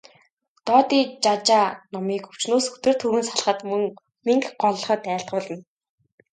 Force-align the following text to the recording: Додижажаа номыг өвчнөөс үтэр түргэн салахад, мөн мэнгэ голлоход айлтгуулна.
Додижажаа 0.67 1.67
номыг 1.93 2.23
өвчнөөс 2.31 2.65
үтэр 2.75 2.93
түргэн 3.01 3.23
салахад, 3.27 3.59
мөн 3.69 3.81
мэнгэ 4.25 4.49
голлоход 4.61 5.01
айлтгуулна. 5.13 5.57